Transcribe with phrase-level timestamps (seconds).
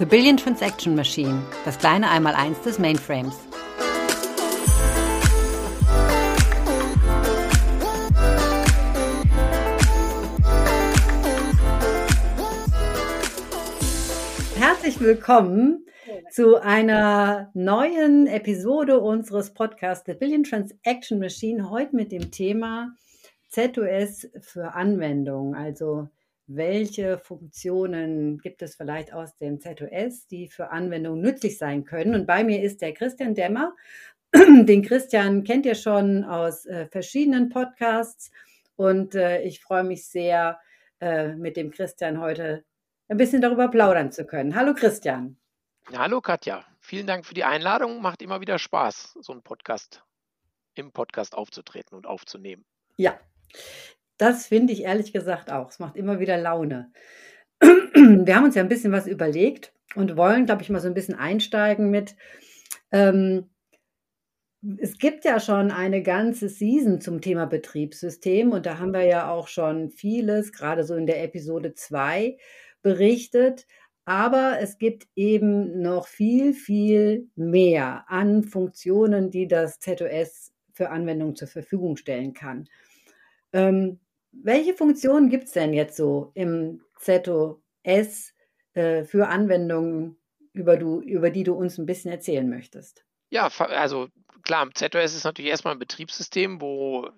[0.00, 3.34] The Billion Transaction Machine, das kleine Einmaleins des Mainframes.
[14.56, 15.84] Herzlich willkommen
[16.30, 21.68] zu einer neuen Episode unseres Podcasts The Billion Transaction Machine.
[21.68, 22.94] Heute mit dem Thema
[23.50, 26.08] ZOS für Anwendungen, also
[26.52, 32.14] welche Funktionen gibt es vielleicht aus dem ZOS, die für Anwendungen nützlich sein können.
[32.14, 33.74] Und bei mir ist der Christian Dämmer.
[34.34, 38.32] Den Christian kennt ihr schon aus äh, verschiedenen Podcasts
[38.74, 40.58] und äh, ich freue mich sehr,
[41.00, 42.64] äh, mit dem Christian heute
[43.08, 44.54] ein bisschen darüber plaudern zu können.
[44.54, 45.36] Hallo Christian.
[45.92, 46.64] hallo Katja.
[46.80, 48.02] Vielen Dank für die Einladung.
[48.02, 50.02] Macht immer wieder Spaß, so einen Podcast
[50.74, 52.64] im Podcast aufzutreten und aufzunehmen.
[52.96, 53.18] Ja,
[54.20, 55.70] das finde ich ehrlich gesagt auch.
[55.70, 56.92] Es macht immer wieder Laune.
[57.60, 60.94] Wir haben uns ja ein bisschen was überlegt und wollen, glaube ich, mal so ein
[60.94, 62.16] bisschen einsteigen mit.
[62.92, 63.50] Ähm,
[64.78, 69.30] es gibt ja schon eine ganze Season zum Thema Betriebssystem und da haben wir ja
[69.30, 72.36] auch schon vieles, gerade so in der Episode 2,
[72.82, 73.66] berichtet.
[74.04, 81.36] Aber es gibt eben noch viel, viel mehr an Funktionen, die das ZOS für Anwendungen
[81.36, 82.68] zur Verfügung stellen kann.
[83.52, 83.98] Ähm,
[84.32, 88.32] welche Funktionen gibt es denn jetzt so im ZOS
[88.74, 90.16] äh, für Anwendungen,
[90.52, 93.04] über, du, über die du uns ein bisschen erzählen möchtest?
[93.30, 94.08] Ja, also
[94.42, 97.08] klar, ZOS ist natürlich erstmal ein Betriebssystem, wo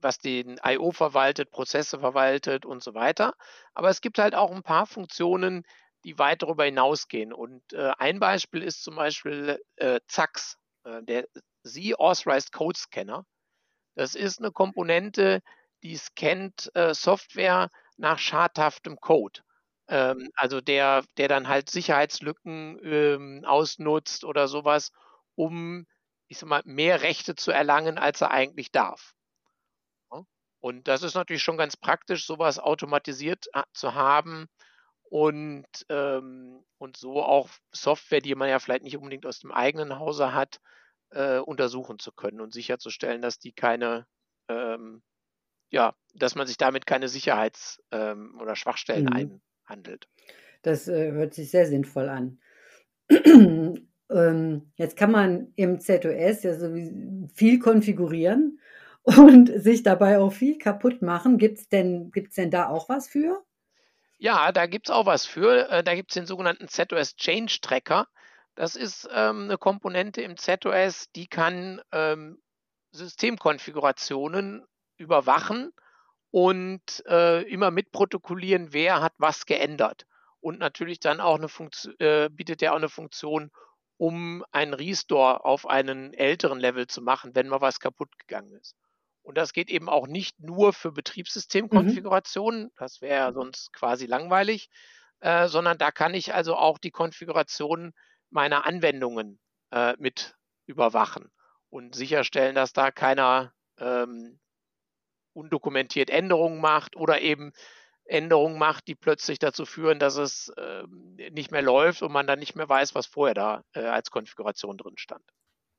[0.00, 0.92] was den I.O.
[0.92, 3.34] verwaltet, Prozesse verwaltet und so weiter.
[3.74, 5.64] Aber es gibt halt auch ein paar Funktionen,
[6.04, 7.32] die weit darüber hinausgehen.
[7.32, 11.28] Und äh, ein Beispiel ist zum Beispiel äh, ZAX, äh, der
[11.64, 13.24] Z Authorized Code Scanner.
[13.94, 15.42] Das ist eine Komponente,
[15.82, 19.40] die scannt äh, Software nach schadhaftem Code.
[19.88, 24.92] Ähm, also der, der dann halt Sicherheitslücken ähm, ausnutzt oder sowas,
[25.34, 25.86] um,
[26.28, 29.14] ich sag mal, mehr Rechte zu erlangen, als er eigentlich darf.
[30.62, 34.46] Und das ist natürlich schon ganz praktisch, sowas automatisiert äh, zu haben
[35.10, 39.98] und, ähm, und so auch Software, die man ja vielleicht nicht unbedingt aus dem eigenen
[39.98, 40.60] Hause hat,
[41.10, 44.06] äh, untersuchen zu können und sicherzustellen, dass die keine
[44.48, 45.02] ähm,
[45.72, 49.40] ja, dass man sich damit keine Sicherheits- ähm, oder Schwachstellen mhm.
[49.66, 50.06] einhandelt.
[50.60, 52.38] Das äh, hört sich sehr sinnvoll an.
[53.10, 56.72] ähm, jetzt kann man im ZOS ja so
[57.34, 58.60] viel konfigurieren
[59.02, 61.38] und sich dabei auch viel kaputt machen.
[61.38, 63.42] Gibt es denn, gibt's denn da auch was für?
[64.18, 65.68] Ja, da gibt es auch was für.
[65.70, 68.06] Äh, da gibt es den sogenannten ZOS Change Tracker.
[68.54, 72.38] Das ist ähm, eine Komponente im ZOS, die kann ähm,
[72.92, 74.66] Systemkonfigurationen
[75.02, 75.72] überwachen
[76.30, 80.06] und äh, immer mitprotokollieren, wer hat was geändert.
[80.40, 83.50] Und natürlich dann auch eine Funktion, äh, bietet er auch eine Funktion,
[83.98, 88.74] um einen Restore auf einen älteren Level zu machen, wenn mal was kaputt gegangen ist.
[89.22, 92.70] Und das geht eben auch nicht nur für Betriebssystemkonfigurationen, mhm.
[92.76, 94.68] das wäre ja sonst quasi langweilig,
[95.20, 97.92] äh, sondern da kann ich also auch die Konfiguration
[98.30, 99.38] meiner Anwendungen
[99.70, 100.34] äh, mit
[100.66, 101.30] überwachen
[101.70, 104.40] und sicherstellen, dass da keiner ähm,
[105.34, 107.52] undokumentiert Änderungen macht oder eben
[108.04, 110.82] Änderungen macht, die plötzlich dazu führen, dass es äh,
[111.30, 114.76] nicht mehr läuft und man dann nicht mehr weiß, was vorher da äh, als Konfiguration
[114.76, 115.22] drin stand.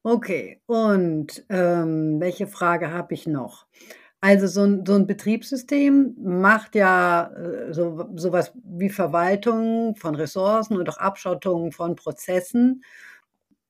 [0.03, 3.65] Okay, und ähm, welche Frage habe ich noch?
[4.19, 10.77] Also so ein, so ein Betriebssystem macht ja äh, so sowas wie Verwaltung von Ressourcen
[10.77, 12.83] und auch Abschottung von Prozessen.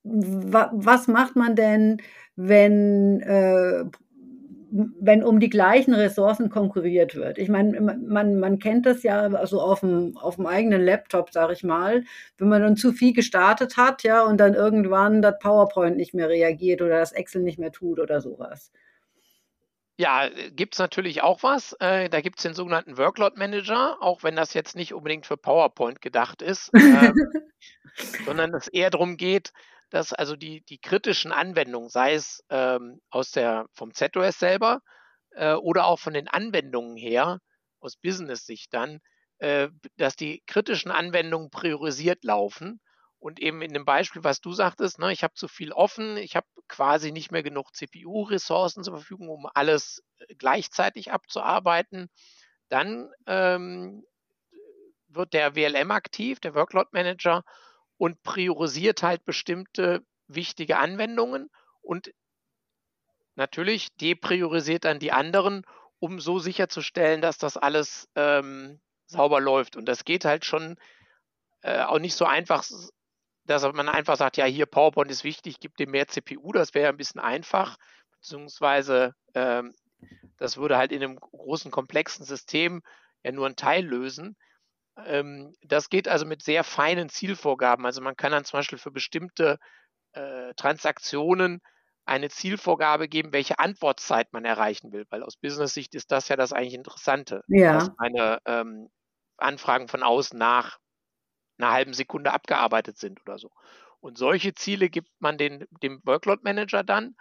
[0.03, 2.01] was macht man denn,
[2.35, 3.85] wenn äh,
[4.73, 7.37] wenn um die gleichen Ressourcen konkurriert wird.
[7.37, 11.53] Ich meine, man, man kennt das ja also auf dem, auf dem eigenen Laptop, sage
[11.53, 12.03] ich mal,
[12.39, 16.27] wenn man dann zu viel gestartet hat, ja, und dann irgendwann das PowerPoint nicht mehr
[16.27, 18.71] reagiert oder das Excel nicht mehr tut oder sowas.
[19.97, 21.73] Ja, gibt es natürlich auch was.
[21.79, 25.37] Äh, da gibt es den sogenannten Workload Manager, auch wenn das jetzt nicht unbedingt für
[25.37, 27.11] PowerPoint gedacht ist, äh,
[28.25, 29.53] sondern es eher darum geht,
[29.93, 34.79] dass also die, die kritischen Anwendungen, sei es ähm, aus der, vom ZOS selber
[35.35, 37.37] äh, oder auch von den Anwendungen her,
[37.79, 39.01] aus Business-Sicht dann,
[39.37, 42.81] äh, dass die kritischen Anwendungen priorisiert laufen.
[43.19, 46.35] Und eben in dem Beispiel, was du sagtest, ne, ich habe zu viel offen, ich
[46.35, 52.09] habe quasi nicht mehr genug CPU-Ressourcen zur Verfügung, um alles äh, gleichzeitig abzuarbeiten.
[52.69, 54.03] Dann ähm,
[55.07, 57.43] wird der WLM aktiv, der Workload Manager,
[58.03, 61.49] und priorisiert halt bestimmte wichtige Anwendungen
[61.81, 62.13] und
[63.35, 65.65] natürlich depriorisiert dann die anderen,
[65.99, 69.77] um so sicherzustellen, dass das alles ähm, sauber läuft.
[69.77, 70.75] Und das geht halt schon
[71.61, 72.65] äh, auch nicht so einfach,
[73.45, 76.83] dass man einfach sagt, ja, hier PowerPoint ist wichtig, gib dem mehr CPU, das wäre
[76.83, 77.77] ja ein bisschen einfach,
[78.19, 79.73] beziehungsweise ähm,
[80.35, 82.83] das würde halt in einem großen, komplexen System
[83.23, 84.35] ja nur einen Teil lösen.
[84.97, 87.85] Ähm, das geht also mit sehr feinen Zielvorgaben.
[87.85, 89.59] Also man kann dann zum Beispiel für bestimmte
[90.13, 91.61] äh, Transaktionen
[92.05, 96.53] eine Zielvorgabe geben, welche Antwortzeit man erreichen will, weil aus Business-Sicht ist das ja das
[96.53, 97.73] eigentlich Interessante, Ja.
[97.73, 98.89] dass meine ähm,
[99.37, 100.79] Anfragen von außen nach
[101.57, 103.49] einer halben Sekunde abgearbeitet sind oder so.
[103.99, 107.15] Und solche Ziele gibt man den, dem Workload-Manager dann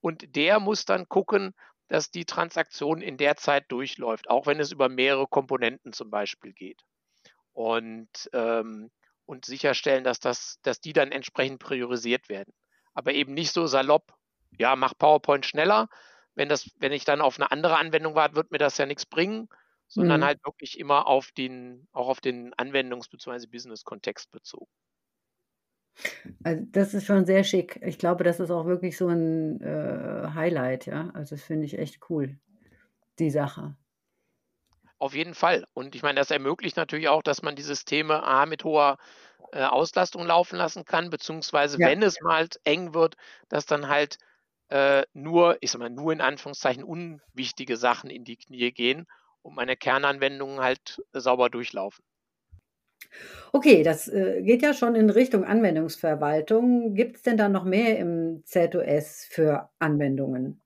[0.00, 1.54] und der muss dann gucken,
[1.88, 6.52] dass die Transaktion in der Zeit durchläuft, auch wenn es über mehrere Komponenten zum Beispiel
[6.54, 6.82] geht.
[7.54, 8.90] Und, ähm,
[9.26, 12.52] und sicherstellen, dass, das, dass die dann entsprechend priorisiert werden.
[12.92, 14.12] Aber eben nicht so salopp,
[14.58, 15.88] ja, mach PowerPoint schneller.
[16.34, 19.06] Wenn, das, wenn ich dann auf eine andere Anwendung warte, wird mir das ja nichts
[19.06, 19.48] bringen,
[19.86, 20.24] sondern Mhm.
[20.24, 23.46] halt wirklich immer auf den, auch auf den Anwendungs- bzw.
[23.46, 24.70] Business-Kontext bezogen.
[26.42, 27.80] Also das ist schon sehr schick.
[27.82, 31.10] Ich glaube, das ist auch wirklich so ein äh, Highlight, ja.
[31.14, 32.38] Also das finde ich echt cool,
[33.18, 33.76] die Sache.
[35.04, 35.66] Auf jeden Fall.
[35.74, 38.96] Und ich meine, das ermöglicht natürlich auch, dass man die Systeme A mit hoher
[39.52, 41.86] äh, Auslastung laufen lassen kann, beziehungsweise Ja.
[41.86, 43.16] wenn es mal eng wird,
[43.50, 44.18] dass dann halt
[44.70, 49.06] äh, nur, ich sag mal, nur in Anführungszeichen unwichtige Sachen in die Knie gehen
[49.42, 52.04] und meine Kernanwendungen halt äh, sauber durchlaufen.
[53.52, 56.94] Okay, das äh, geht ja schon in Richtung Anwendungsverwaltung.
[56.94, 60.60] Gibt es denn da noch mehr im ZOS für Anwendungen?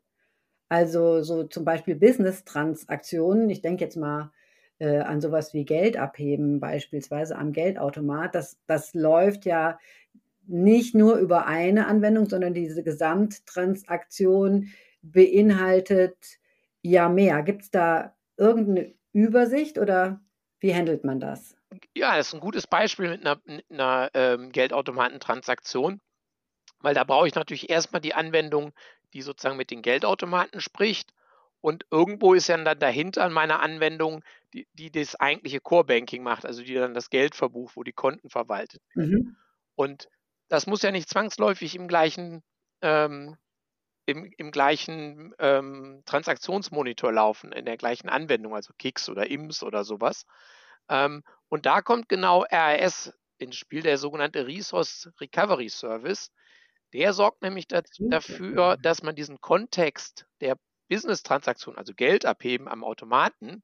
[0.69, 3.49] Also so zum Beispiel Business-Transaktionen.
[3.51, 4.33] Ich denke jetzt mal
[4.79, 8.35] äh, an sowas wie Geld abheben, beispielsweise am Geldautomat.
[8.35, 9.79] Das, das läuft ja
[10.47, 14.69] nicht nur über eine Anwendung, sondern diese Gesamttransaktion
[15.03, 16.39] beinhaltet
[16.83, 17.43] ja mehr.
[17.43, 20.21] Gibt es da irgendeine Übersicht oder
[20.61, 21.55] wie handelt man das?
[21.95, 26.01] Ja, das ist ein gutes Beispiel mit einer, einer ähm, Geldautomatentransaktion,
[26.81, 28.73] weil da brauche ich natürlich erstmal die Anwendung,
[29.13, 31.13] die sozusagen mit den Geldautomaten spricht.
[31.61, 34.23] Und irgendwo ist ja dann dahinter an meiner Anwendung,
[34.55, 38.31] die, die das eigentliche Core-Banking macht, also die dann das Geld verbucht, wo die Konten
[38.31, 38.81] verwaltet.
[38.95, 39.37] Mhm.
[39.75, 40.09] Und
[40.49, 42.43] das muss ja nicht zwangsläufig im gleichen,
[42.81, 43.37] ähm,
[44.07, 49.85] im, im gleichen ähm, Transaktionsmonitor laufen, in der gleichen Anwendung, also Kix oder IMS oder
[49.85, 50.25] sowas.
[50.89, 56.31] Ähm, und da kommt genau RAS ins Spiel, der sogenannte Resource Recovery Service.
[56.93, 60.57] Der sorgt nämlich dazu, dafür, dass man diesen Kontext der
[60.89, 63.63] Business-Transaktion, also Geld abheben am Automaten,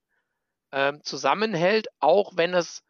[0.73, 2.83] ähm, zusammenhält, auch wenn es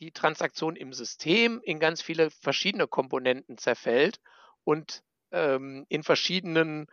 [0.00, 4.20] die Transaktion im System in ganz viele verschiedene Komponenten zerfällt
[4.64, 5.02] und
[5.32, 6.86] ähm, in verschiedenen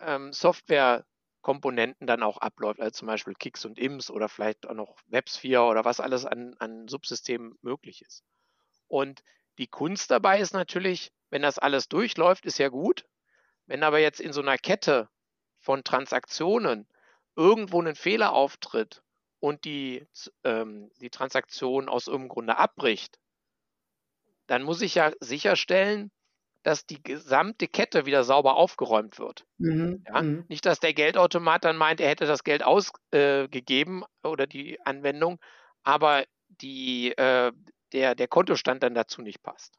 [0.00, 4.96] ähm, Softwarekomponenten dann auch abläuft, also zum Beispiel Kix und IMS oder vielleicht auch noch
[5.06, 8.22] WebSphere oder was alles an, an Subsystemen möglich ist.
[8.86, 9.22] Und
[9.58, 13.04] die Kunst dabei ist natürlich, wenn das alles durchläuft, ist ja gut.
[13.66, 15.08] Wenn aber jetzt in so einer Kette
[15.58, 16.86] von Transaktionen
[17.36, 19.02] irgendwo ein Fehler auftritt
[19.40, 20.06] und die,
[20.44, 23.18] ähm, die Transaktion aus irgendeinem Grunde abbricht,
[24.46, 26.10] dann muss ich ja sicherstellen,
[26.62, 29.46] dass die gesamte Kette wieder sauber aufgeräumt wird.
[29.58, 30.04] Mhm.
[30.06, 30.22] Ja?
[30.22, 30.44] Mhm.
[30.48, 35.38] Nicht, dass der Geldautomat dann meint, er hätte das Geld ausgegeben äh, oder die Anwendung,
[35.82, 37.52] aber die, äh,
[37.92, 39.78] der, der Kontostand dann dazu nicht passt.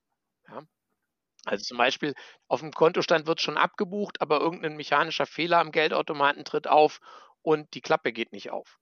[1.45, 2.13] Also zum Beispiel
[2.47, 6.99] auf dem Kontostand wird schon abgebucht, aber irgendein mechanischer Fehler am Geldautomaten tritt auf
[7.41, 8.79] und die Klappe geht nicht auf.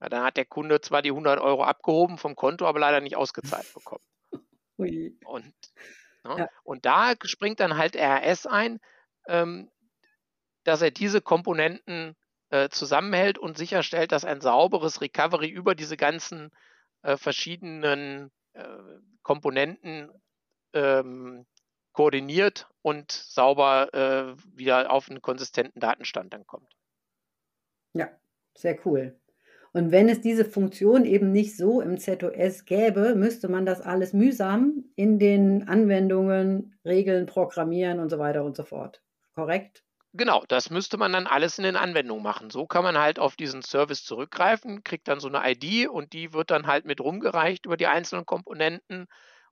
[0.00, 3.16] Ja, dann hat der Kunde zwar die 100 Euro abgehoben vom Konto, aber leider nicht
[3.16, 4.04] ausgezahlt bekommen.
[4.78, 5.16] Ui.
[5.24, 5.54] Und,
[6.24, 6.48] ne, Ja.
[6.64, 8.80] und da springt dann halt RS ein,
[9.28, 9.70] ähm,
[10.64, 12.16] dass er diese Komponenten
[12.50, 16.50] äh, zusammenhält und sicherstellt, dass ein sauberes Recovery über diese ganzen
[17.02, 18.66] äh, verschiedenen äh,
[19.22, 20.10] Komponenten
[20.72, 21.46] ähm,
[21.92, 26.76] koordiniert und sauber äh, wieder auf einen konsistenten Datenstand dann kommt.
[27.94, 28.08] Ja,
[28.54, 29.18] sehr cool.
[29.74, 34.12] Und wenn es diese Funktion eben nicht so im ZOS gäbe, müsste man das alles
[34.12, 39.02] mühsam in den Anwendungen, Regeln programmieren und so weiter und so fort.
[39.34, 39.82] Korrekt?
[40.14, 42.50] Genau, das müsste man dann alles in den Anwendungen machen.
[42.50, 46.34] So kann man halt auf diesen Service zurückgreifen, kriegt dann so eine ID und die
[46.34, 49.06] wird dann halt mit rumgereicht über die einzelnen Komponenten,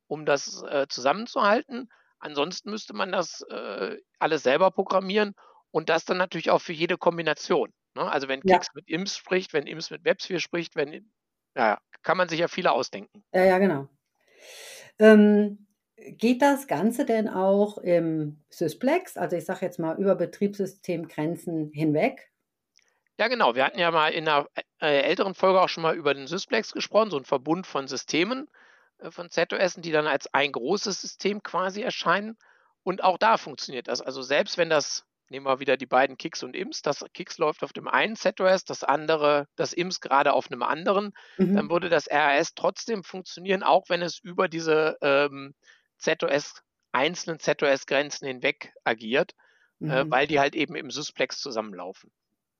[0.06, 1.88] um das äh, zusammenzuhalten.
[2.20, 5.34] Ansonsten müsste man das äh, alles selber programmieren
[5.70, 7.72] und das dann natürlich auch für jede Kombination.
[7.94, 8.10] Ne?
[8.10, 8.58] Also wenn Ja.
[8.58, 11.10] Kix mit IMS spricht, wenn IMS mit WebSphere spricht, wenn,
[11.56, 13.24] ja, kann man sich ja viele ausdenken.
[13.32, 13.88] Ja, ja, genau.
[14.98, 21.70] Ähm, geht das Ganze denn auch im Sysplex, also ich sage jetzt mal über Betriebssystemgrenzen
[21.72, 22.30] hinweg?
[23.18, 23.54] Ja, genau.
[23.54, 24.48] Wir hatten ja mal in einer
[24.80, 28.48] äh, älteren Folge auch schon mal über den Sysplex gesprochen, so ein Verbund von Systemen.
[29.00, 32.36] Äh, von ZOS, die dann als ein großes System quasi erscheinen.
[32.82, 34.00] Und auch da funktioniert das.
[34.00, 37.62] Also selbst wenn das, nehmen wir wieder die beiden Kicks und IMS, das Kicks läuft
[37.62, 41.56] auf dem einen ZOS, das andere, das IMS gerade auf einem anderen, mhm.
[41.56, 45.54] dann würde das RAS trotzdem funktionieren, auch wenn es über diese ähm,
[45.98, 49.32] ZOS, einzelnen ZOS-Grenzen hinweg agiert,
[49.80, 49.90] äh, mhm.
[49.90, 52.10] äh, weil die halt eben im Sysplex zusammenlaufen.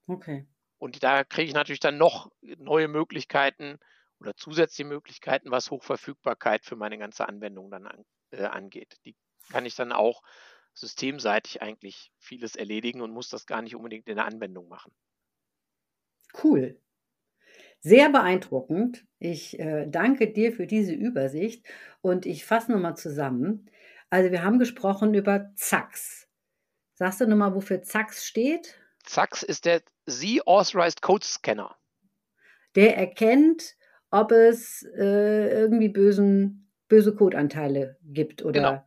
[0.07, 0.45] Okay.
[0.77, 3.79] Und da kriege ich natürlich dann noch neue Möglichkeiten
[4.21, 8.97] oder zusätzliche Möglichkeiten, was Hochverfügbarkeit für meine ganze Anwendung dann an, äh, angeht.
[9.05, 9.15] Die
[9.51, 10.21] kann ich dann auch
[10.73, 14.93] systemseitig eigentlich vieles erledigen und muss das gar nicht unbedingt in der Anwendung machen.
[16.41, 16.79] Cool.
[17.81, 19.05] Sehr beeindruckend.
[19.17, 21.65] Ich äh, danke dir für diese Übersicht
[22.01, 23.69] und ich fasse nochmal zusammen.
[24.09, 26.27] Also wir haben gesprochen über ZAX.
[26.93, 28.79] Sagst du nochmal, wofür ZAX steht?
[29.03, 31.75] ZAX ist der Z-Authorized Code Scanner.
[32.75, 33.75] Der erkennt,
[34.11, 38.85] ob es äh, irgendwie bösen, böse Codeanteile gibt oder genau.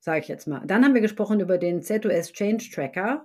[0.00, 0.62] sage ich jetzt mal.
[0.66, 3.24] Dann haben wir gesprochen über den ZOS Change Tracker.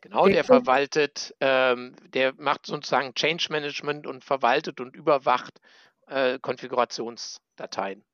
[0.00, 5.60] Genau, der, der verwaltet, ähm, der macht sozusagen Change Management und verwaltet und überwacht
[6.06, 8.04] äh, Konfigurationsdateien.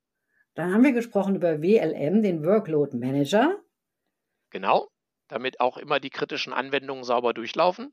[0.54, 3.58] Dann haben wir gesprochen über WLM, den Workload Manager.
[4.50, 4.88] Genau,
[5.28, 7.92] damit auch immer die kritischen Anwendungen sauber durchlaufen.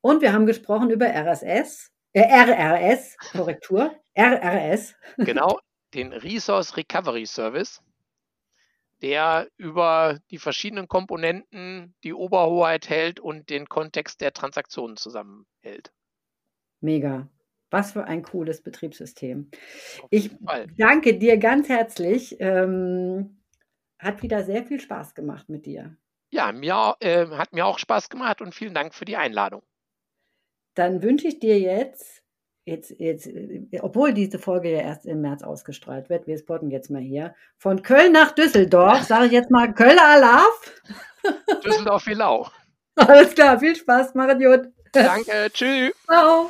[0.00, 4.94] Und wir haben gesprochen über RSS, äh, RRS, Korrektur, RRS.
[5.18, 5.58] Genau,
[5.94, 7.82] den Resource Recovery Service,
[9.02, 15.92] der über die verschiedenen Komponenten die Oberhoheit hält und den Kontext der Transaktionen zusammenhält.
[16.80, 17.28] Mega.
[17.70, 19.50] Was für ein cooles Betriebssystem.
[20.08, 20.30] Ich
[20.78, 22.36] danke dir ganz herzlich.
[22.40, 23.42] Ähm,
[23.98, 25.96] hat wieder sehr viel Spaß gemacht mit dir.
[26.30, 29.62] Ja, mir äh, hat mir auch Spaß gemacht und vielen Dank für die Einladung.
[30.78, 32.22] Dann wünsche ich dir jetzt,
[32.64, 33.28] jetzt, jetzt,
[33.80, 37.82] obwohl diese Folge ja erst im März ausgestrahlt wird, wir spotten jetzt mal hier, von
[37.82, 40.80] Köln nach Düsseldorf, sage ich jetzt mal Köln Alaf.
[41.64, 42.46] Düsseldorf Lau.
[42.94, 44.72] Alles klar, viel Spaß, Marion.
[44.92, 45.92] Danke, tschüss.
[46.06, 46.48] Ciao.